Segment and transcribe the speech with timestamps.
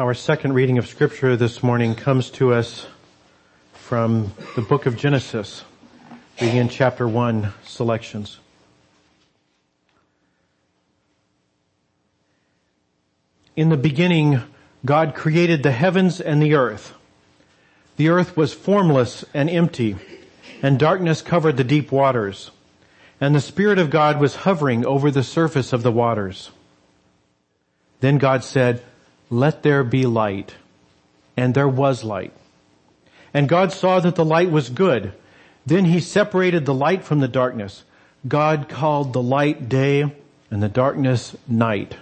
[0.00, 2.86] Our second reading of scripture this morning comes to us
[3.74, 5.62] from the book of Genesis,
[6.38, 8.38] beginning chapter 1 selections.
[13.54, 14.40] In the beginning,
[14.86, 16.94] God created the heavens and the earth.
[17.98, 19.96] The earth was formless and empty,
[20.62, 22.50] and darkness covered the deep waters,
[23.20, 26.50] and the Spirit of God was hovering over the surface of the waters.
[28.00, 28.82] Then God said,
[29.30, 30.56] let there be light.
[31.36, 32.32] And there was light.
[33.32, 35.12] And God saw that the light was good.
[35.64, 37.84] Then he separated the light from the darkness.
[38.26, 40.12] God called the light day
[40.50, 41.96] and the darkness night.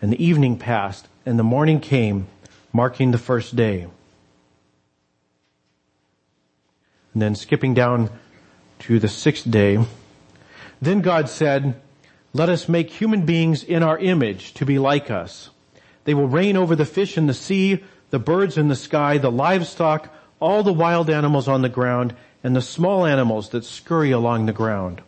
[0.00, 2.28] And the evening passed and the morning came,
[2.72, 3.88] marking the first day.
[7.12, 8.10] And then skipping down
[8.80, 9.84] to the sixth day,
[10.80, 11.80] then God said,
[12.32, 15.50] let us make human beings in our image to be like us
[16.04, 19.30] they will reign over the fish in the sea, the birds in the sky, the
[19.30, 24.46] livestock, all the wild animals on the ground, and the small animals that scurry along
[24.46, 25.00] the ground.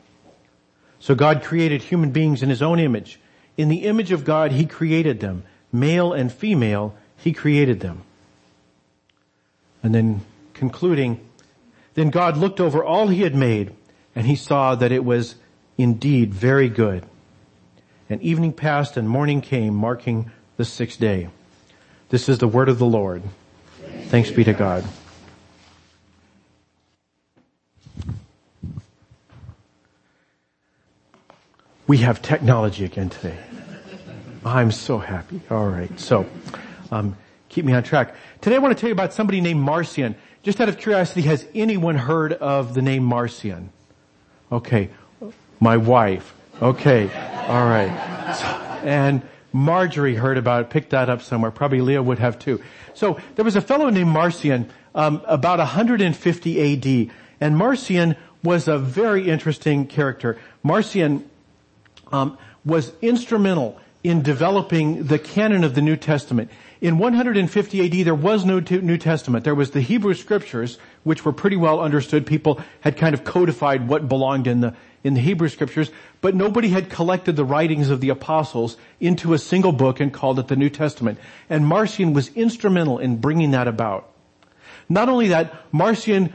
[0.98, 3.20] So God created human beings in His own image.
[3.56, 5.44] In the image of God, He created them.
[5.70, 8.02] Male and female, He created them.
[9.82, 10.22] And then
[10.54, 11.20] concluding,
[11.94, 13.74] then God looked over all He had made,
[14.14, 15.36] and He saw that it was
[15.76, 17.04] indeed very good.
[18.08, 21.28] And evening passed and morning came, marking the sixth day.
[22.08, 23.22] This is the word of the Lord.
[24.06, 24.84] Thanks be to God.
[31.86, 33.38] We have technology again today.
[34.44, 35.40] I'm so happy.
[35.50, 35.98] All right.
[35.98, 36.26] So,
[36.90, 37.16] um,
[37.48, 38.14] keep me on track.
[38.40, 40.14] Today I want to tell you about somebody named Marcion.
[40.42, 43.70] Just out of curiosity, has anyone heard of the name Marcion?
[44.50, 44.90] Okay.
[45.58, 46.32] My wife.
[46.62, 47.04] Okay.
[47.48, 48.34] All right.
[48.36, 48.46] So,
[48.86, 49.22] and
[49.56, 51.50] Marjorie heard about it, picked that up somewhere.
[51.50, 52.62] Probably Leah would have too.
[52.94, 58.78] So there was a fellow named Marcion um, about 150 AD, and Marcion was a
[58.78, 60.38] very interesting character.
[60.62, 61.28] Marcion
[62.12, 66.50] um, was instrumental in developing the canon of the New Testament.
[66.80, 69.44] In 150 AD, there was no New Testament.
[69.44, 72.26] There was the Hebrew scriptures, which were pretty well understood.
[72.26, 74.74] People had kind of codified what belonged in the,
[75.06, 75.90] in the Hebrew scriptures,
[76.20, 80.40] but nobody had collected the writings of the apostles into a single book and called
[80.40, 81.20] it the New Testament.
[81.48, 84.10] And Marcion was instrumental in bringing that about.
[84.88, 86.34] Not only that, Marcion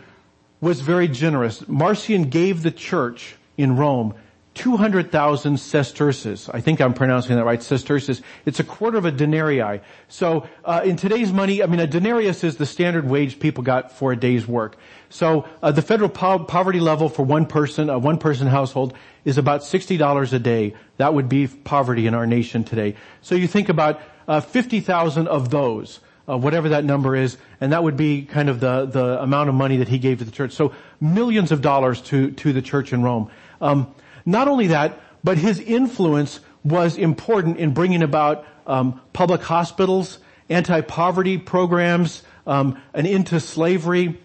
[0.62, 1.68] was very generous.
[1.68, 4.14] Marcion gave the church in Rome
[4.53, 6.50] 200,000 sesterces.
[6.53, 8.22] I think I'm pronouncing that right, sesterces.
[8.45, 9.79] It's a quarter of a denarii.
[10.09, 13.94] So, uh, in today's money, I mean, a denarius is the standard wage people got
[13.94, 14.75] for a day's work.
[15.09, 19.38] So, uh, the federal po- poverty level for one person, a one person household is
[19.38, 20.75] about $60 a day.
[20.97, 22.95] That would be poverty in our nation today.
[23.22, 26.00] So you think about, uh, 50,000 of those.
[26.29, 29.56] Uh, whatever that number is, and that would be kind of the, the amount of
[29.56, 30.51] money that he gave to the church.
[30.53, 33.31] So millions of dollars to, to the church in Rome.
[33.59, 33.94] Um,
[34.26, 41.38] not only that, but his influence was important in bringing about um, public hospitals, anti-poverty
[41.38, 44.20] programs, um, an end to slavery,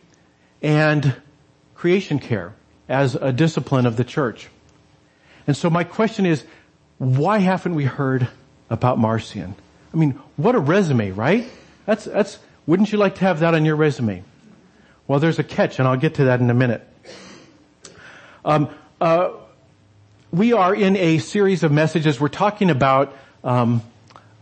[0.62, 1.14] and
[1.74, 2.54] creation care
[2.88, 4.48] as a discipline of the church.
[5.46, 6.44] And so my question is,
[6.98, 8.28] why haven't we heard
[8.70, 9.54] about Marcion?
[9.92, 11.48] I mean, what a resume, right?
[11.84, 14.24] That's, that's, wouldn't you like to have that on your resume?
[15.06, 16.86] Well, there's a catch, and I'll get to that in a minute.
[18.44, 18.68] Um,
[19.00, 19.30] uh,
[20.32, 22.20] we are in a series of messages.
[22.20, 23.82] We're talking about um,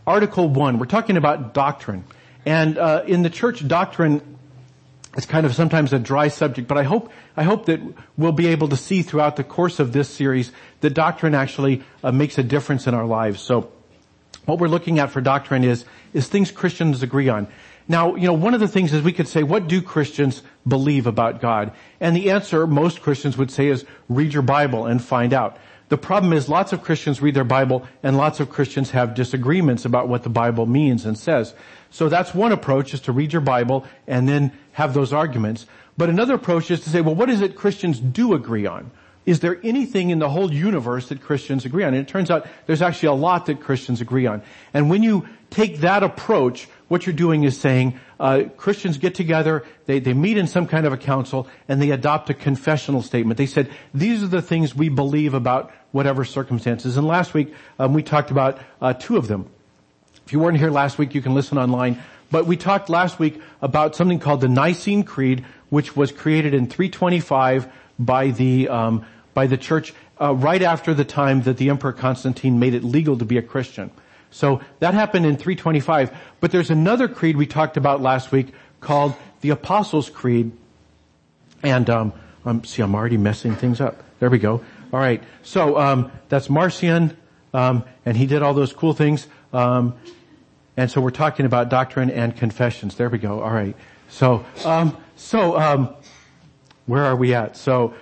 [0.05, 0.79] Article One.
[0.79, 2.03] We're talking about doctrine,
[2.45, 4.37] and uh, in the church, doctrine
[5.15, 6.67] is kind of sometimes a dry subject.
[6.67, 7.81] But I hope I hope that
[8.17, 10.51] we'll be able to see throughout the course of this series
[10.81, 13.41] that doctrine actually uh, makes a difference in our lives.
[13.41, 13.71] So,
[14.45, 17.47] what we're looking at for doctrine is is things Christians agree on.
[17.87, 21.05] Now, you know, one of the things is we could say, what do Christians believe
[21.05, 21.71] about God?
[21.99, 25.59] And the answer most Christians would say is read your Bible and find out.
[25.89, 29.85] The problem is lots of Christians read their Bible and lots of Christians have disagreements
[29.85, 31.53] about what the Bible means and says.
[31.91, 35.65] So that's one approach is to read your Bible and then have those arguments.
[35.97, 38.91] But another approach is to say, well, what is it Christians do agree on?
[39.25, 41.93] Is there anything in the whole universe that Christians agree on?
[41.93, 44.41] And it turns out there's actually a lot that Christians agree on.
[44.73, 49.65] And when you take that approach, what you're doing is saying, uh, Christians get together,
[49.85, 53.37] they, they meet in some kind of a council, and they adopt a confessional statement.
[53.37, 56.97] They said, these are the things we believe about whatever circumstances.
[56.97, 59.49] And last week, um, we talked about uh, two of them.
[60.25, 62.01] If you weren't here last week, you can listen online.
[62.31, 66.67] But we talked last week about something called the Nicene Creed, which was created in
[66.67, 71.93] 325 by the um, by the church uh, right after the time that the Emperor
[71.93, 73.91] Constantine made it legal to be a Christian.
[74.35, 76.11] So that happened in 325.
[76.41, 78.49] But there's another creed we talked about last week
[78.81, 80.51] called the Apostles' Creed.
[81.63, 84.03] And um, um, see, I'm already messing things up.
[84.19, 84.61] There we go.
[84.91, 85.23] All right.
[85.41, 87.15] So um, that's Marcion,
[87.53, 89.25] um, and he did all those cool things.
[89.53, 89.95] Um,
[90.75, 92.95] and so we're talking about doctrine and confessions.
[92.95, 93.41] There we go.
[93.41, 93.77] All right.
[94.09, 95.95] So um, so
[96.87, 97.55] where are we at?
[97.55, 97.93] So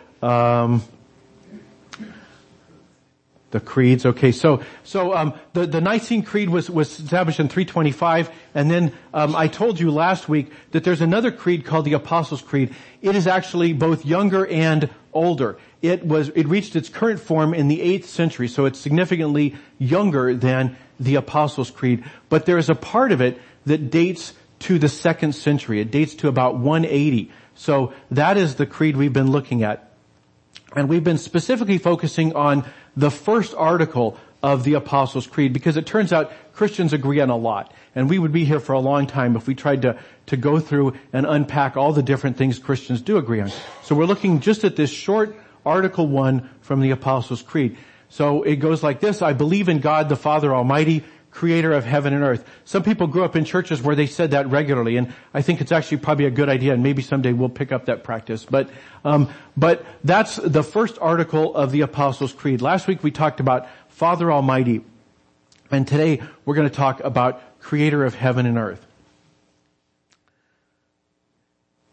[3.53, 4.05] the creeds.
[4.05, 8.91] Okay, so so um, the the Nicene Creed was was established in 325, and then
[9.13, 12.75] um, I told you last week that there's another creed called the Apostles' Creed.
[13.01, 15.57] It is actually both younger and older.
[15.81, 20.35] It was it reached its current form in the eighth century, so it's significantly younger
[20.35, 22.03] than the Apostles' Creed.
[22.27, 25.79] But there is a part of it that dates to the second century.
[25.79, 27.31] It dates to about 180.
[27.55, 29.91] So that is the creed we've been looking at.
[30.75, 32.65] And we've been specifically focusing on
[32.95, 37.37] the first article of the Apostles' Creed because it turns out Christians agree on a
[37.37, 37.73] lot.
[37.95, 39.97] And we would be here for a long time if we tried to,
[40.27, 43.51] to go through and unpack all the different things Christians do agree on.
[43.83, 45.35] So we're looking just at this short
[45.65, 47.77] article one from the Apostles' Creed.
[48.09, 52.13] So it goes like this, I believe in God the Father Almighty, creator of heaven
[52.13, 52.45] and earth.
[52.63, 55.71] Some people grew up in churches where they said that regularly, and I think it's
[55.71, 58.45] actually probably a good idea, and maybe someday we'll pick up that practice.
[58.45, 58.69] But,
[59.03, 62.61] um, but that's the first article of the Apostles' Creed.
[62.61, 64.81] Last week we talked about Father Almighty,
[65.71, 68.85] and today we're going to talk about creator of heaven and earth.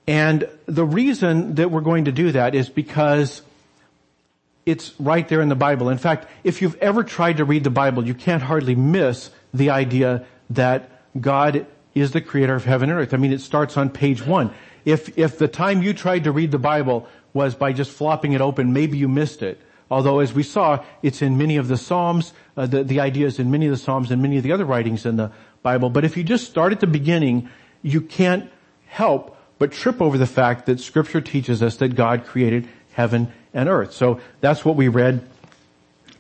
[0.07, 3.43] And the reason that we're going to do that is because
[4.71, 5.89] it's right there in the Bible.
[5.89, 9.71] In fact, if you've ever tried to read the Bible, you can't hardly miss the
[9.71, 10.91] idea that
[11.21, 13.13] God is the creator of heaven and earth.
[13.13, 14.53] I mean, it starts on page one.
[14.85, 18.41] If, if the time you tried to read the Bible was by just flopping it
[18.41, 19.61] open, maybe you missed it.
[19.91, 23.41] Although as we saw, it's in many of the Psalms, uh, the, the idea is
[23.41, 25.33] in many of the Psalms and many of the other writings in the
[25.63, 25.91] Bible.
[25.91, 27.49] But if you just start at the beginning,
[27.83, 28.51] you can't
[28.87, 33.69] help but trip over the fact that scripture teaches us that God created heaven and
[33.69, 33.93] earth.
[33.93, 35.27] So that's what we read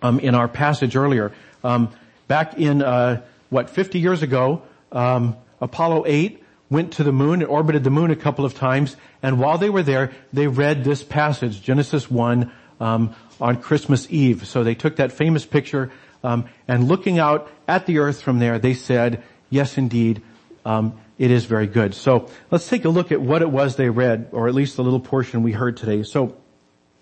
[0.02, 1.32] um, in our passage earlier.
[1.62, 1.90] Um,
[2.28, 4.62] back in uh, what 50 years ago,
[4.92, 8.96] um, Apollo 8 went to the moon and orbited the moon a couple of times,
[9.22, 14.46] and while they were there, they read this passage, Genesis 1, um, on Christmas Eve.
[14.46, 15.90] So they took that famous picture,
[16.22, 20.22] um, and looking out at the earth from there, they said, "Yes, indeed."
[20.64, 21.94] Um, it is very good.
[21.94, 24.84] So let's take a look at what it was they read, or at least the
[24.84, 26.02] little portion we heard today.
[26.02, 26.34] So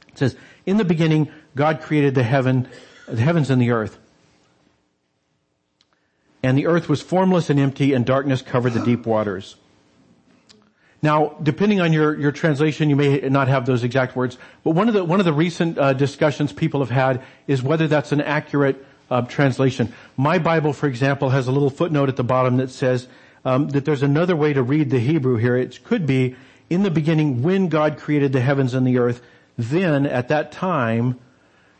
[0.08, 2.68] it says, in the beginning, God created the heaven,
[3.06, 3.98] the heavens and the earth.
[6.42, 9.56] And the earth was formless and empty and darkness covered the deep waters.
[11.00, 14.88] Now, depending on your, your translation, you may not have those exact words, but one
[14.88, 18.20] of the, one of the recent uh, discussions people have had is whether that's an
[18.20, 19.92] accurate uh, translation.
[20.16, 23.06] My Bible, for example, has a little footnote at the bottom that says
[23.44, 25.56] um, that there's another way to read the Hebrew here.
[25.56, 26.36] It could be,
[26.68, 29.22] in the beginning, when God created the heavens and the earth,
[29.58, 31.18] then at that time,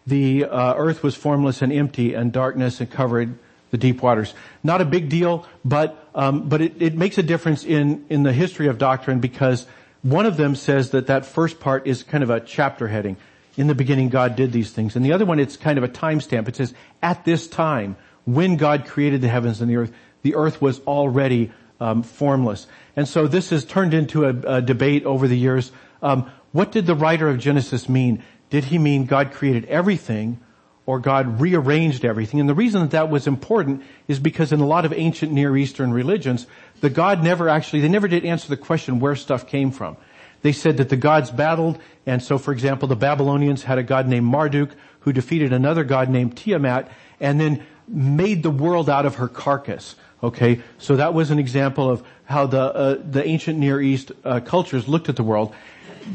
[0.07, 3.39] the uh, earth was formless and empty and darkness had covered
[3.71, 4.35] the deep waters.
[4.63, 8.33] Not a big deal, but um, but it, it makes a difference in in the
[8.33, 9.67] history of doctrine because
[10.03, 13.17] one of them says that that first part is kind of a chapter heading.
[13.57, 15.89] In the beginning, God did these things, and the other one it's kind of a
[15.89, 16.49] timestamp.
[16.49, 19.93] It says at this time when God created the heavens and the earth,
[20.23, 22.67] the earth was already um, formless.
[22.97, 25.71] And so this has turned into a, a debate over the years.
[26.03, 28.23] Um, what did the writer of Genesis mean?
[28.51, 30.41] Did he mean God created everything
[30.87, 32.41] or God rearranged everything?
[32.41, 35.57] And the reason that that was important is because in a lot of ancient Near
[35.57, 36.47] Eastern religions,
[36.81, 39.97] the God never actually, they never did answer the question where stuff came from.
[40.43, 44.07] They said that the gods battled, and so for example, the Babylonians had a god
[44.07, 46.91] named Marduk who defeated another god named Tiamat
[47.21, 49.97] and then made the world out of her carcass.
[50.23, 54.41] Okay, so that was an example of how the uh, the ancient Near East uh,
[54.41, 55.55] cultures looked at the world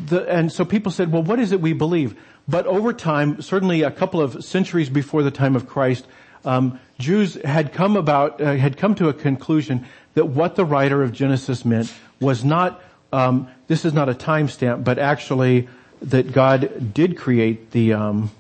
[0.08, 2.20] the, and so people said, well, what is it we believe?
[2.48, 6.06] But over time, certainly a couple of centuries before the time of Christ,
[6.46, 11.02] um, Jews had come about, uh, had come to a conclusion that what the writer
[11.02, 12.82] of Genesis meant was not,
[13.12, 15.68] um, this is not a timestamp, but actually
[16.02, 18.32] that God did create the, um,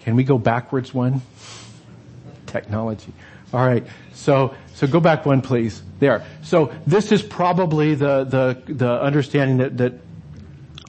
[0.00, 1.20] can we go backwards one?
[2.46, 3.12] Technology.
[3.56, 3.86] All right.
[4.12, 5.82] So, so go back one, please.
[5.98, 6.26] There.
[6.42, 9.94] So this is probably the the the understanding that that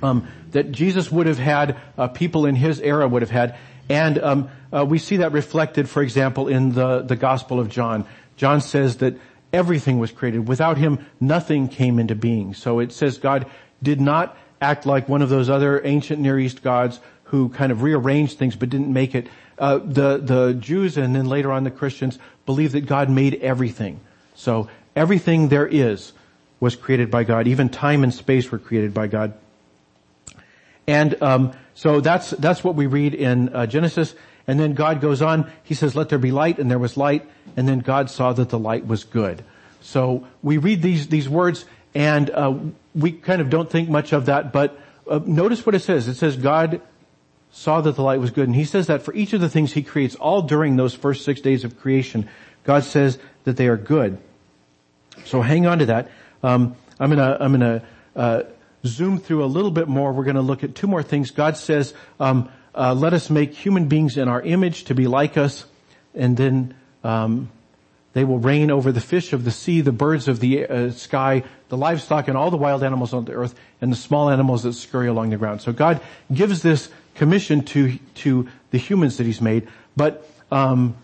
[0.03, 3.55] um, that Jesus would have had, uh, people in his era would have had,
[3.87, 8.05] and um, uh, we see that reflected, for example, in the the Gospel of John.
[8.35, 9.17] John says that
[9.53, 10.49] everything was created.
[10.49, 12.53] Without him, nothing came into being.
[12.53, 13.45] So it says God
[13.81, 17.81] did not act like one of those other ancient Near East gods who kind of
[17.81, 19.27] rearranged things but didn't make it.
[19.59, 23.99] Uh, the the Jews and then later on the Christians believe that God made everything.
[24.35, 26.13] So everything there is
[26.59, 27.47] was created by God.
[27.47, 29.33] Even time and space were created by God.
[30.87, 34.15] And um, so that's that's what we read in uh, Genesis.
[34.47, 35.51] And then God goes on.
[35.63, 37.27] He says, "Let there be light," and there was light.
[37.57, 39.43] And then God saw that the light was good.
[39.81, 42.53] So we read these these words, and uh,
[42.95, 44.53] we kind of don't think much of that.
[44.53, 46.07] But uh, notice what it says.
[46.07, 46.81] It says God
[47.57, 49.73] saw that the light was good, and He says that for each of the things
[49.73, 52.29] He creates, all during those first six days of creation,
[52.63, 54.19] God says that they are good.
[55.25, 56.11] So hang on to that.
[56.43, 57.81] Um, I'm gonna I'm gonna
[58.15, 58.43] uh,
[58.85, 60.13] zoom through a little bit more.
[60.13, 61.31] We're going to look at two more things.
[61.31, 65.35] God says, um, uh, "Let us make human beings in our image to be like
[65.35, 65.65] us,"
[66.13, 67.49] and then um,
[68.13, 71.43] they will reign over the fish of the sea, the birds of the uh, sky,
[71.69, 74.73] the livestock, and all the wild animals on the earth, and the small animals that
[74.73, 75.61] scurry along the ground.
[75.61, 79.67] So God gives this commission to to the humans that He's made.
[79.95, 80.95] But um,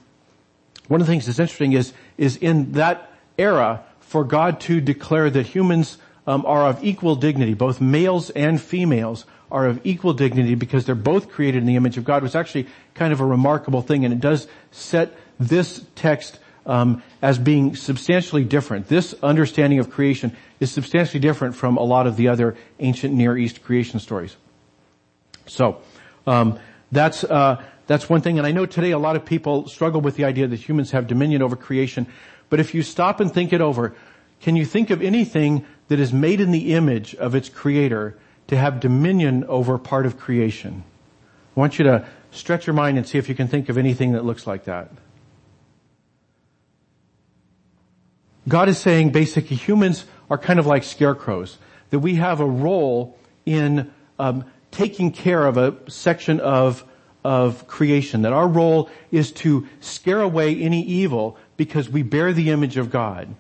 [0.87, 5.29] one of the things that's interesting is is in that era for God to declare
[5.29, 10.55] that humans um, are of equal dignity, both males and females are of equal dignity
[10.55, 13.81] because they're both created in the image of God was actually kind of a remarkable
[13.81, 18.87] thing, and it does set this text um, as being substantially different.
[18.87, 23.37] This understanding of creation is substantially different from a lot of the other ancient Near
[23.37, 24.35] East creation stories.
[25.45, 25.81] So
[26.25, 26.59] um,
[26.91, 30.15] that's uh, that's one thing, and I know today a lot of people struggle with
[30.15, 32.07] the idea that humans have dominion over creation.
[32.49, 33.95] But if you stop and think it over,
[34.41, 38.57] can you think of anything that is made in the image of its creator to
[38.57, 40.83] have dominion over part of creation?
[41.55, 44.13] I want you to stretch your mind and see if you can think of anything
[44.13, 44.89] that looks like that.
[48.47, 51.57] God is saying basically humans are kind of like scarecrows,
[51.91, 56.83] that we have a role in um, taking care of a section of
[57.23, 62.49] of creation, that our role is to scare away any evil because we bear the
[62.49, 63.33] image of God.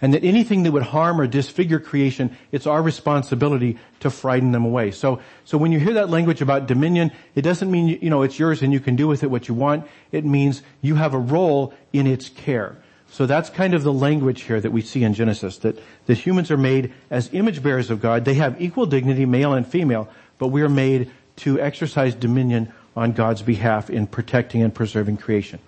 [0.00, 4.64] And that anything that would harm or disfigure creation, it's our responsibility to frighten them
[4.64, 4.92] away.
[4.92, 8.38] So, so when you hear that language about dominion, it doesn't mean, you know, it's
[8.38, 9.86] yours and you can do with it what you want.
[10.12, 12.76] It means you have a role in its care.
[13.10, 16.50] So that's kind of the language here that we see in Genesis, that, that humans
[16.50, 18.24] are made as image bearers of God.
[18.24, 23.12] They have equal dignity, male and female, but we are made to exercise dominion on
[23.12, 25.60] God's behalf in protecting and preserving creation.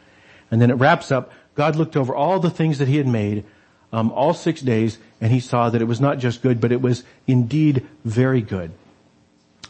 [0.50, 3.44] And then it wraps up, God looked over all the things that he had made,
[3.92, 6.80] um, all six days, and he saw that it was not just good, but it
[6.80, 8.72] was indeed very good.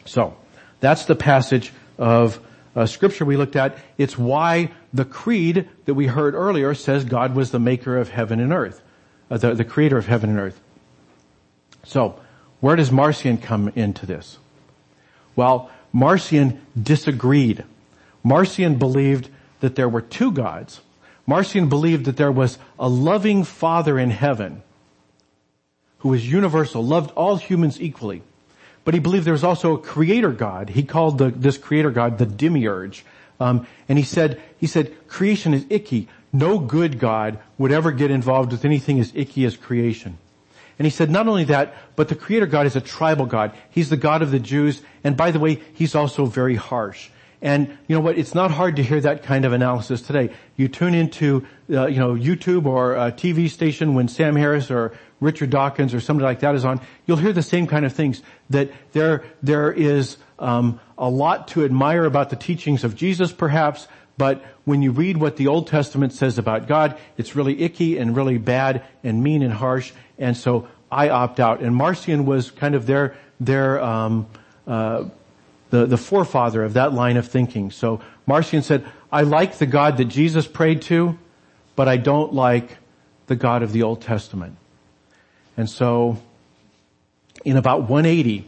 [0.05, 0.37] So,
[0.81, 2.41] that's the passage of
[2.75, 3.79] uh, scripture we looked at.
[3.99, 8.41] It's why the creed that we heard earlier says God was the maker of heaven
[8.41, 8.83] and earth,
[9.31, 10.61] uh, the, the creator of heaven and earth.
[11.85, 12.19] So,
[12.61, 14.39] where does Marcion come into this?
[15.37, 17.65] Well, Marcion disagreed.
[18.23, 19.29] Marcion believed
[19.61, 20.81] that there were two gods.
[21.27, 24.63] Marcion believed that there was a loving father in heaven
[25.99, 28.23] who was universal, loved all humans equally.
[28.85, 30.71] But he believed there was also a creator God.
[30.71, 33.05] He called the, this creator God the demiurge.
[33.39, 36.09] Um, and he said, he said, creation is icky.
[36.33, 40.19] No good God would ever get involved with anything as icky as creation.
[40.81, 43.53] And he said not only that, but the creator God is a tribal God.
[43.69, 44.81] He's the God of the Jews.
[45.05, 47.11] And by the way, he's also very harsh.
[47.43, 48.17] And you know what?
[48.17, 50.31] It's not hard to hear that kind of analysis today.
[50.57, 54.93] You tune into, uh, you know, YouTube or a TV station when Sam Harris or
[55.21, 56.81] Richard Dawkins or somebody like that is on.
[57.05, 58.23] You'll hear the same kind of things.
[58.49, 63.87] That there, there is um, a lot to admire about the teachings of Jesus, perhaps.
[64.21, 68.15] But when you read what the Old Testament says about God, it's really icky and
[68.15, 69.93] really bad and mean and harsh.
[70.19, 71.63] And so I opt out.
[71.63, 74.27] And Marcion was kind of their, their, um,
[74.67, 75.05] uh,
[75.71, 77.71] the, the forefather of that line of thinking.
[77.71, 81.19] So Marcion said, I like the God that Jesus prayed to,
[81.75, 82.77] but I don't like
[83.27, 84.55] the God of the Old Testament.
[85.57, 86.19] And so
[87.43, 88.45] in about 180,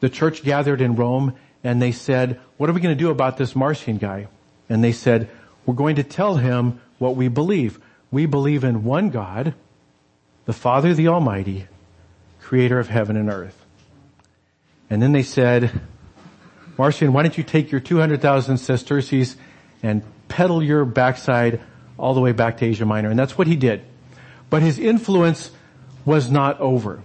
[0.00, 3.38] the church gathered in Rome and they said, what are we going to do about
[3.38, 4.26] this Marcion guy?
[4.68, 5.28] And they said,
[5.64, 7.78] we're going to tell him what we believe.
[8.10, 9.54] We believe in one God,
[10.44, 11.66] the Father, the Almighty,
[12.40, 13.64] creator of heaven and earth.
[14.88, 15.80] And then they said,
[16.78, 19.36] Marcion, why don't you take your 200,000 sesterces
[19.82, 21.60] and pedal your backside
[21.98, 23.10] all the way back to Asia Minor?
[23.10, 23.82] And that's what he did.
[24.50, 25.50] But his influence
[26.04, 27.02] was not over.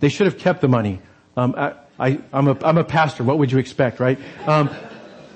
[0.00, 1.00] They should have kept the money.
[1.36, 1.54] Um,
[1.98, 3.24] I, am a, I'm a pastor.
[3.24, 4.18] What would you expect, right?
[4.46, 4.70] Um,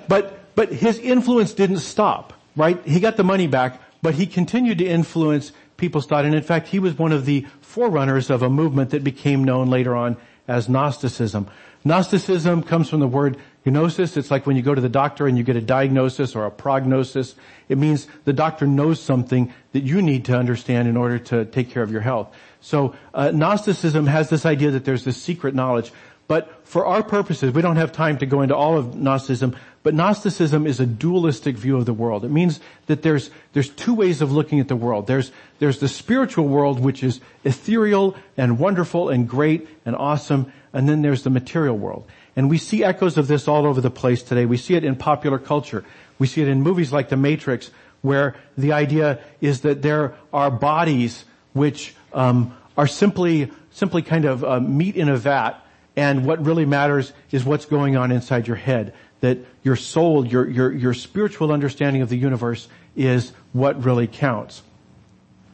[0.09, 2.85] but, but his influence didn't stop, right?
[2.87, 6.25] He got the money back, but he continued to influence people's thought.
[6.25, 9.69] And in fact, he was one of the forerunners of a movement that became known
[9.69, 10.17] later on
[10.47, 11.49] as Gnosticism.
[11.85, 14.17] Gnosticism comes from the word gnosis.
[14.17, 16.51] It's like when you go to the doctor and you get a diagnosis or a
[16.51, 17.35] prognosis.
[17.69, 21.71] It means the doctor knows something that you need to understand in order to take
[21.71, 22.35] care of your health.
[22.61, 25.93] So uh, Gnosticism has this idea that there's this secret knowledge.
[26.33, 29.93] But for our purposes, we don't have time to go into all of Gnosticism, but
[29.93, 32.25] Gnosticism is a dualistic view of the world.
[32.25, 35.07] It means that there's, there's two ways of looking at the world.
[35.07, 40.89] There's, there's the spiritual world, which is ethereal and wonderful and great and awesome, and
[40.89, 42.07] then there's the material world.
[42.35, 44.47] And we see echoes of this all over the place today.
[44.47, 45.85] We see it in popular culture.
[46.19, 47.71] We see it in movies like The Matrix,
[48.01, 54.45] where the idea is that there are bodies which um, are simply simply kind of
[54.45, 55.62] uh, meat in a vat,
[55.97, 58.95] and what really matters is what's going on inside your head.
[59.21, 64.63] That your soul, your your your spiritual understanding of the universe is what really counts.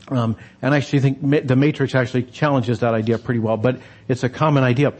[0.08, 3.78] Um, and I actually think the Matrix actually challenges that idea pretty well, but
[4.08, 4.94] it's a common idea.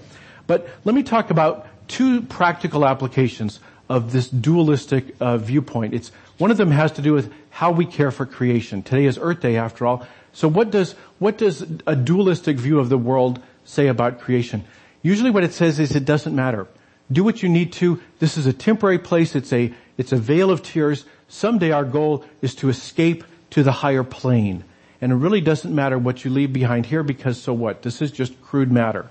[0.46, 5.94] But let me talk about two practical applications of this dualistic uh, viewpoint.
[5.94, 8.82] It's one of them has to do with how we care for creation.
[8.82, 10.06] Today is Earth Day, after all.
[10.32, 14.64] So what does what does a dualistic view of the world say about creation?
[15.02, 16.66] Usually, what it says is it doesn't matter.
[17.10, 18.00] Do what you need to.
[18.18, 19.34] This is a temporary place.
[19.34, 21.04] It's a it's a vale of tears.
[21.28, 24.64] Someday our goal is to escape to the higher plane.
[25.00, 27.82] And it really doesn't matter what you leave behind here because so what?
[27.82, 29.08] This is just crude matter.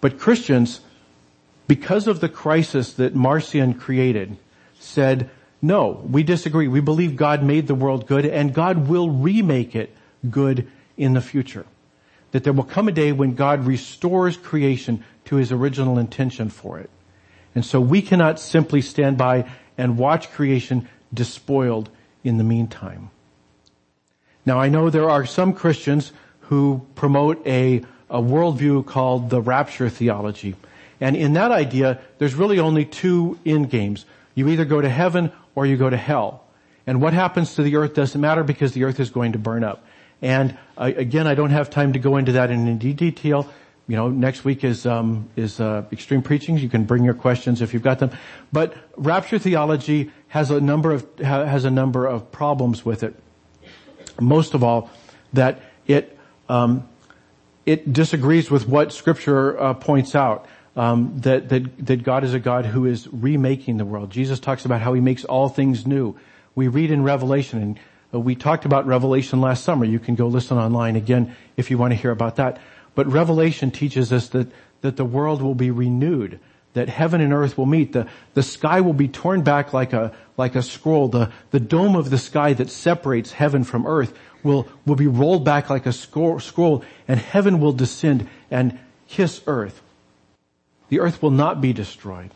[0.00, 0.80] But Christians,
[1.66, 4.36] because of the crisis that Marcion created,
[4.78, 6.68] said, no, we disagree.
[6.68, 9.94] We believe God made the world good and God will remake it
[10.28, 11.66] good in the future.
[12.32, 16.78] That there will come a day when God restores creation to his original intention for
[16.78, 16.90] it.
[17.54, 21.88] And so we cannot simply stand by and watch creation despoiled
[22.24, 23.10] in the meantime.
[24.44, 29.88] Now I know there are some Christians who promote a, a worldview called the rapture
[29.88, 30.54] theology.
[31.00, 34.04] And in that idea, there's really only two end games.
[34.34, 36.44] You either go to heaven or you go to hell.
[36.86, 39.64] And what happens to the earth doesn't matter because the earth is going to burn
[39.64, 39.84] up.
[40.22, 43.50] And uh, again, I don't have time to go into that in any detail.
[43.88, 46.58] You know, next week is um, is uh, extreme preaching.
[46.58, 48.10] You can bring your questions if you've got them.
[48.52, 53.14] But rapture theology has a number of has a number of problems with it
[54.20, 54.90] most of all,
[55.32, 56.88] that it um,
[57.64, 60.46] it disagrees with what Scripture uh, points out.
[60.76, 64.10] Um, that that that God is a God who is remaking the world.
[64.10, 66.16] Jesus talks about how He makes all things new.
[66.54, 67.78] We read in Revelation, and
[68.16, 69.84] Uh, we talked about Revelation last summer.
[69.84, 72.58] You can go listen online again if you want to hear about that.
[72.94, 74.48] But Revelation teaches us that
[74.80, 76.38] that the world will be renewed
[76.76, 77.92] that heaven and earth will meet.
[77.92, 81.08] The, the sky will be torn back like a, like a scroll.
[81.08, 85.42] The, the dome of the sky that separates heaven from earth will, will be rolled
[85.42, 89.80] back like a scroll, scroll and heaven will descend and kiss earth.
[90.90, 92.30] The earth will not be destroyed.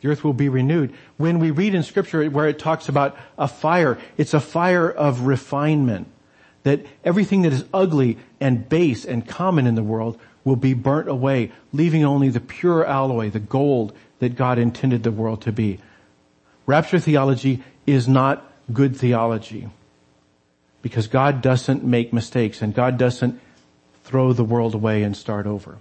[0.00, 0.94] The earth will be renewed.
[1.16, 5.22] When we read in scripture where it talks about a fire, it's a fire of
[5.22, 6.08] refinement.
[6.64, 11.08] That everything that is ugly and base and common in the world will be burnt
[11.08, 15.78] away, leaving only the pure alloy, the gold that God intended the world to be.
[16.66, 19.68] Rapture theology is not good theology
[20.82, 23.40] because God doesn't make mistakes and God doesn't
[24.04, 25.78] throw the world away and start over.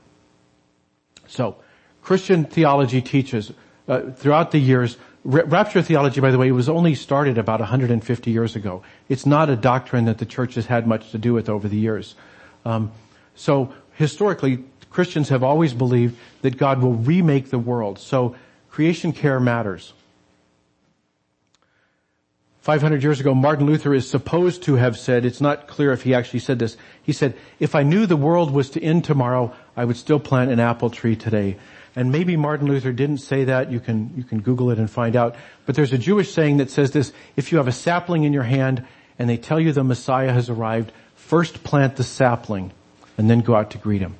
[1.28, 1.58] So,
[2.02, 3.52] Christian theology teaches
[3.88, 4.98] uh, throughout the years.
[5.24, 8.84] Rapture theology, by the way, was only started about 150 years ago.
[9.10, 11.78] It's not a doctrine that the church has had much to do with over the
[11.78, 12.16] years.
[12.64, 12.92] Um,
[13.36, 17.98] so historically, Christians have always believed that God will remake the world.
[18.00, 18.36] So
[18.70, 19.94] creation care matters.
[22.66, 26.16] 500 years ago, Martin Luther is supposed to have said, it's not clear if he
[26.16, 29.86] actually said this, he said, if I knew the world was to end tomorrow, I
[29.86, 31.58] would still plant an apple tree today.
[31.96, 35.16] And maybe Martin Luther didn't say that, you can, you can Google it and find
[35.16, 35.36] out.
[35.66, 38.44] But there's a Jewish saying that says this, if you have a sapling in your
[38.44, 38.86] hand
[39.18, 42.72] and they tell you the Messiah has arrived, first plant the sapling
[43.18, 44.16] and then go out to greet him.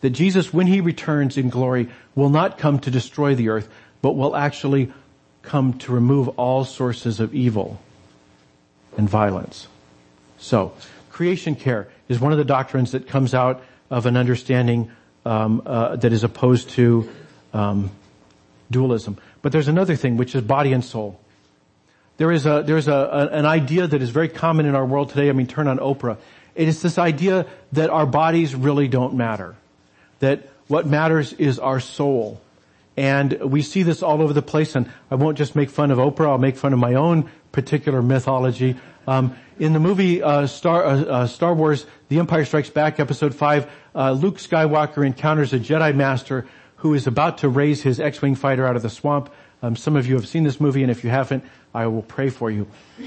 [0.00, 3.68] That Jesus, when he returns in glory, will not come to destroy the earth,
[4.02, 4.92] but will actually
[5.42, 7.80] come to remove all sources of evil
[8.96, 9.68] and violence.
[10.38, 10.72] So,
[11.10, 14.90] creation care is one of the doctrines that comes out of an understanding
[15.24, 17.08] um, uh, that is opposed to
[17.52, 17.90] um,
[18.70, 19.18] dualism.
[19.42, 21.20] But there's another thing, which is body and soul.
[22.16, 25.10] There is a there's a, a, an idea that is very common in our world
[25.10, 25.30] today.
[25.30, 26.18] I mean, turn on Oprah.
[26.54, 29.56] It is this idea that our bodies really don't matter.
[30.18, 32.40] That what matters is our soul.
[32.96, 35.98] And we see this all over the place and I won't just make fun of
[35.98, 38.76] Oprah, I'll make fun of my own particular mythology.
[39.06, 43.36] Um, in the movie uh, Star, uh, uh, Star Wars: The Empire Strikes Back, Episode
[43.36, 46.44] Five, uh, Luke Skywalker encounters a Jedi Master
[46.74, 49.32] who is about to raise his X-Wing fighter out of the swamp.
[49.62, 52.28] Um, some of you have seen this movie and if you haven't, I will pray
[52.30, 52.66] for you.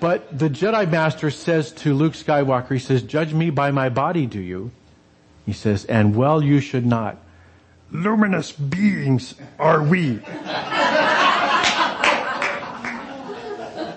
[0.00, 4.24] but the Jedi Master says to Luke Skywalker, he says, judge me by my body,
[4.24, 4.70] do you?
[5.44, 7.18] He says, and well you should not.
[7.90, 10.12] Luminous beings are we.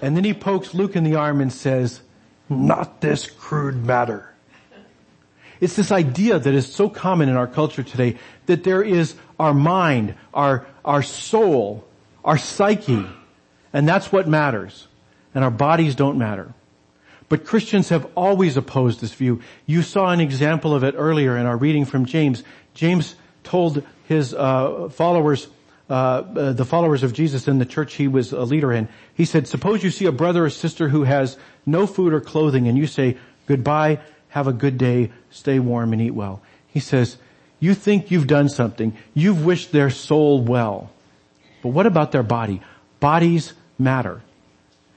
[0.02, 2.02] and then he pokes Luke in the arm and says,
[2.50, 4.32] not this crude matter.
[5.62, 9.54] It's this idea that is so common in our culture today that there is our
[9.54, 11.88] mind, our, our soul,
[12.24, 13.06] our psyche,
[13.74, 14.88] and that's what matters.
[15.34, 16.54] And our bodies don't matter.
[17.28, 19.42] But Christians have always opposed this view.
[19.66, 22.44] You saw an example of it earlier in our reading from James.
[22.74, 25.48] James told his uh, followers,
[25.90, 29.26] uh, uh, the followers of Jesus in the church he was a leader in, he
[29.26, 32.78] said, suppose you see a brother or sister who has no food or clothing and
[32.78, 36.42] you say, goodbye, have a good day, stay warm and eat well.
[36.68, 37.18] He says,
[37.60, 38.98] you think you've done something.
[39.14, 40.92] You've wished their soul well.
[41.62, 42.62] But what about their body?
[43.00, 44.22] Bodies matter.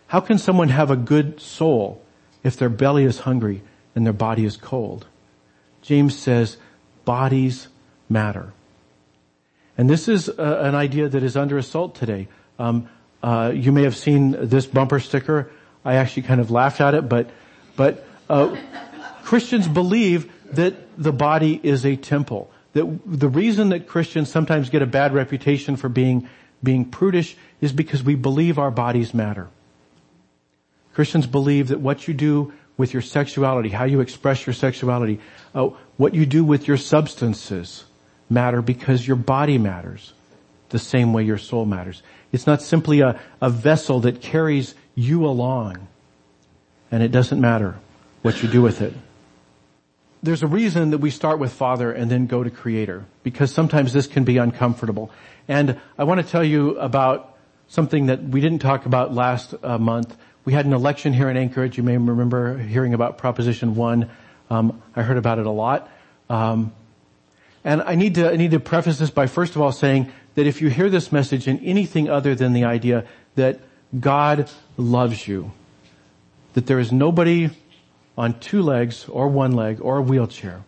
[0.09, 2.03] How can someone have a good soul
[2.42, 3.62] if their belly is hungry
[3.94, 5.07] and their body is cold?
[5.83, 6.57] James says,
[7.05, 7.68] bodies
[8.09, 8.53] matter.
[9.78, 12.26] And this is uh, an idea that is under assault today.
[12.58, 12.88] Um,
[13.22, 15.50] uh, you may have seen this bumper sticker.
[15.84, 17.30] I actually kind of laughed at it, but
[17.76, 18.56] but uh,
[19.22, 22.50] Christians believe that the body is a temple.
[22.72, 26.28] That the reason that Christians sometimes get a bad reputation for being
[26.62, 29.48] being prudish is because we believe our bodies matter.
[30.92, 35.20] Christians believe that what you do with your sexuality, how you express your sexuality,
[35.54, 37.84] uh, what you do with your substances,
[38.28, 40.12] matter because your body matters
[40.70, 42.02] the same way your soul matters.
[42.30, 45.88] It's not simply a, a vessel that carries you along
[46.90, 47.76] and it doesn't matter
[48.22, 48.92] what you do with it.
[50.22, 53.92] There's a reason that we start with Father and then go to Creator because sometimes
[53.92, 55.10] this can be uncomfortable.
[55.46, 57.36] And I want to tell you about
[57.68, 60.16] something that we didn't talk about last uh, month.
[60.44, 61.76] We had an election here in Anchorage.
[61.76, 64.10] You may remember hearing about Proposition 1.
[64.50, 65.88] Um, I heard about it a lot.
[66.28, 66.72] Um,
[67.68, 70.46] and I need to, I need to preface this by first of all saying that
[70.46, 73.04] if you hear this message in anything other than the idea
[73.35, 73.61] that
[74.00, 75.52] God loves you,
[76.54, 77.50] that there is nobody
[78.16, 80.62] on two legs or one leg or a wheelchair,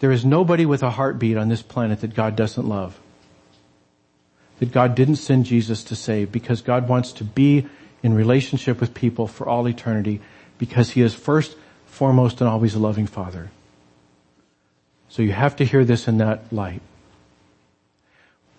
[0.00, 3.00] there is nobody with a heartbeat on this planet that God doesn't love.
[4.58, 7.66] That God didn't send Jesus to save because God wants to be
[8.02, 10.20] in relationship with people for all eternity
[10.58, 13.50] because he is first, foremost, and always a loving father.
[15.12, 16.80] So you have to hear this in that light.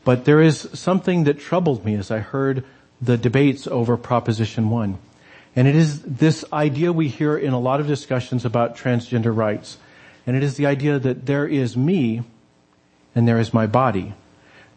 [0.04, 2.64] But there is something that troubled me as I heard
[3.02, 5.00] the debates over Proposition 1.
[5.56, 9.80] And it is this idea we hear in a lot of discussions about transgender rights.
[10.28, 12.22] And it is the idea that there is me
[13.16, 14.14] and there is my body.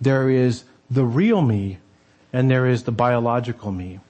[0.00, 1.76] There is the real me
[2.32, 4.00] and there is the biological me.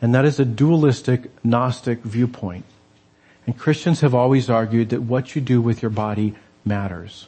[0.00, 2.64] And that is a dualistic Gnostic viewpoint.
[3.46, 7.26] And Christians have always argued that what you do with your body matters.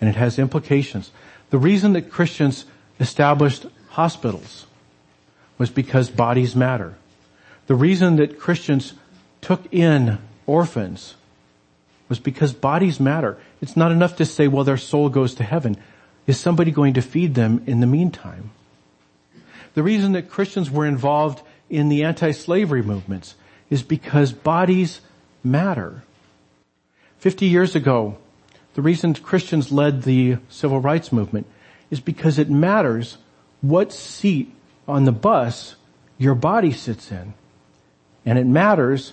[0.00, 1.10] And it has implications.
[1.50, 2.64] The reason that Christians
[2.98, 4.66] established hospitals
[5.58, 6.94] was because bodies matter.
[7.66, 8.94] The reason that Christians
[9.40, 11.14] took in orphans
[12.08, 13.38] was because bodies matter.
[13.60, 15.76] It's not enough to say, well, their soul goes to heaven.
[16.26, 18.50] Is somebody going to feed them in the meantime?
[19.74, 23.34] The reason that Christians were involved in the anti-slavery movements
[23.70, 25.00] is because bodies
[25.42, 26.02] matter.
[27.22, 28.18] 50 years ago,
[28.74, 31.46] the reason Christians led the civil rights movement
[31.88, 33.16] is because it matters
[33.60, 34.52] what seat
[34.88, 35.76] on the bus
[36.18, 37.34] your body sits in.
[38.26, 39.12] And it matters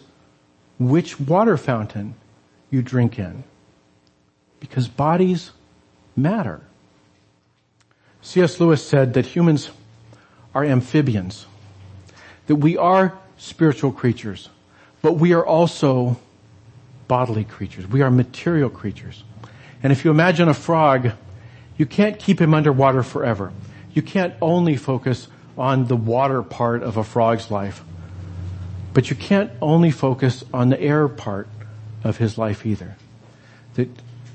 [0.80, 2.16] which water fountain
[2.72, 3.44] you drink in.
[4.60, 5.52] Because bodies
[6.16, 6.62] matter.
[8.24, 8.60] C.S.
[8.60, 9.70] Lewis said that humans
[10.56, 11.46] are amphibians.
[12.48, 14.50] That we are spiritual creatures,
[15.04, 16.18] but we are also
[17.10, 17.86] bodily creatures.
[17.88, 19.26] We are material creatures.
[19.84, 21.12] And if you imagine a frog,
[21.76, 23.52] you can't keep him underwater forever.
[23.94, 27.84] You can't only focus on the water part of a frog's life.
[28.94, 31.50] But you can't only focus on the air part
[32.04, 32.96] of his life either.
[33.74, 33.90] That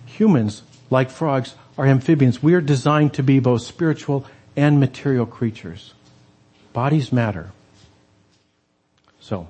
[0.04, 2.42] humans, like frogs, are amphibians.
[2.42, 5.94] We are designed to be both spiritual and material creatures.
[6.72, 7.52] Bodies matter.
[9.20, 9.48] So,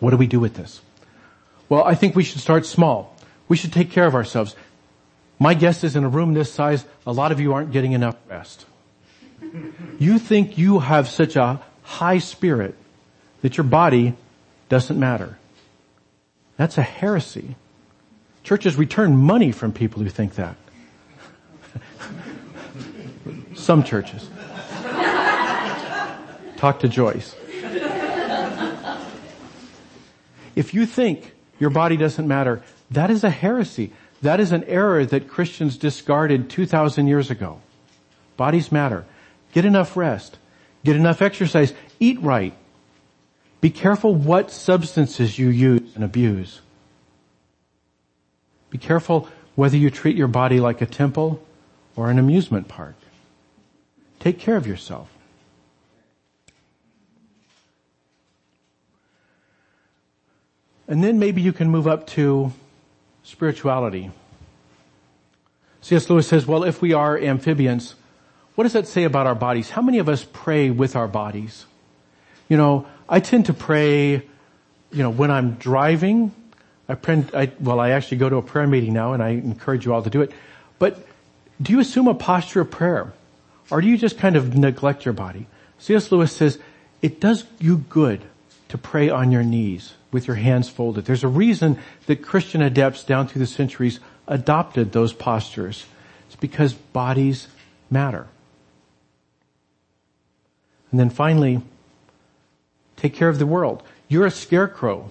[0.00, 0.80] what do we do with this?
[1.70, 3.16] Well, I think we should start small.
[3.48, 4.56] We should take care of ourselves.
[5.38, 8.16] My guess is in a room this size, a lot of you aren't getting enough
[8.28, 8.66] rest.
[9.98, 12.74] You think you have such a high spirit
[13.40, 14.14] that your body
[14.68, 15.38] doesn't matter.
[16.56, 17.54] That's a heresy.
[18.42, 20.56] Churches return money from people who think that.
[23.54, 24.28] Some churches.
[26.56, 27.36] Talk to Joyce.
[30.56, 33.92] If you think your body doesn't matter, that is a heresy.
[34.22, 37.60] That is an error that Christians discarded 2,000 years ago.
[38.36, 39.04] Bodies matter.
[39.52, 40.38] Get enough rest.
[40.84, 41.72] Get enough exercise.
[42.00, 42.54] Eat right.
[43.60, 46.60] Be careful what substances you use and abuse.
[48.70, 51.42] Be careful whether you treat your body like a temple
[51.96, 52.94] or an amusement park.
[54.18, 55.08] Take care of yourself.
[60.90, 62.52] And then maybe you can move up to
[63.22, 64.10] spirituality.
[65.82, 66.10] C.S.
[66.10, 67.94] Lewis says, well, if we are amphibians,
[68.56, 69.70] what does that say about our bodies?
[69.70, 71.64] How many of us pray with our bodies?
[72.48, 74.14] You know, I tend to pray,
[74.90, 76.32] you know, when I'm driving.
[76.88, 79.86] I, pray, I well, I actually go to a prayer meeting now and I encourage
[79.86, 80.32] you all to do it.
[80.80, 81.06] But
[81.62, 83.12] do you assume a posture of prayer?
[83.70, 85.46] Or do you just kind of neglect your body?
[85.78, 86.10] C.S.
[86.10, 86.58] Lewis says,
[87.00, 88.22] it does you good
[88.70, 91.04] to pray on your knees with your hands folded.
[91.04, 95.84] There's a reason that Christian adepts down through the centuries adopted those postures.
[96.26, 97.48] It's because bodies
[97.90, 98.26] matter.
[100.90, 101.62] And then finally,
[102.96, 103.82] take care of the world.
[104.08, 105.10] You're a scarecrow.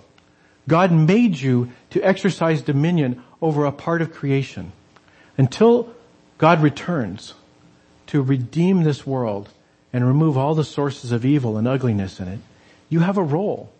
[0.67, 4.72] God made you to exercise dominion over a part of creation.
[5.38, 5.93] Until
[6.38, 7.34] God returns
[8.08, 9.50] to redeem this world
[9.91, 12.39] and remove all the sources of evil and ugliness in it,
[12.89, 13.71] you have a role.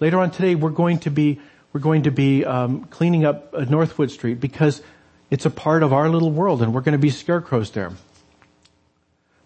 [0.00, 1.40] Later on today, we're going to be
[1.72, 4.82] we're going to be um, cleaning up Northwood Street because
[5.30, 7.92] it's a part of our little world, and we're going to be scarecrows there.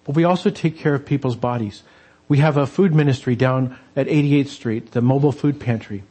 [0.05, 1.83] But we also take care of people's bodies.
[2.29, 6.03] We have a food ministry down at 88th Street, the mobile food pantry,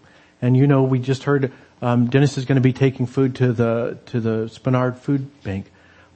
[0.42, 3.52] and you know we just heard um, Dennis is going to be taking food to
[3.52, 5.66] the to the Spenard Food Bank.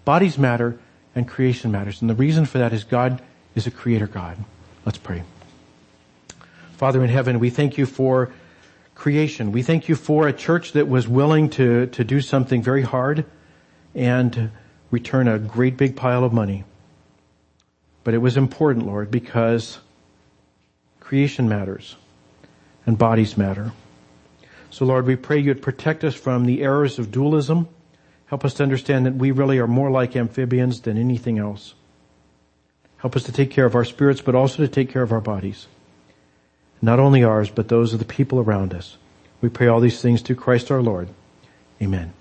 [0.06, 0.80] Bodies matter,
[1.14, 3.22] and creation matters, and the reason for that is God
[3.56, 4.38] is a creator God.
[4.86, 5.24] Let's pray.
[6.80, 8.32] Father in heaven, we thank you for
[8.96, 9.52] creation.
[9.52, 13.26] We thank you for a church that was willing to, to do something very hard
[13.94, 14.50] and
[14.90, 16.64] return a great big pile of money.
[18.06, 19.80] But it was important, Lord, because
[21.02, 21.98] creation matters
[22.86, 23.74] and bodies matter.
[24.70, 27.68] So Lord, we pray you'd protect us from the errors of dualism.
[28.28, 31.74] Help us to understand that we really are more like amphibians than anything else.
[33.00, 35.20] Help us to take care of our spirits, but also to take care of our
[35.20, 35.68] bodies
[36.82, 38.98] not only ours, but those of the people around us.
[39.42, 41.10] We pray all these things through Christ our Lord.
[41.82, 42.14] Amen.